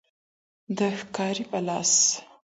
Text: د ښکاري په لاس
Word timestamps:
د 0.77 0.79
ښکاري 0.99 1.43
په 1.51 1.59
لاس 1.67 1.91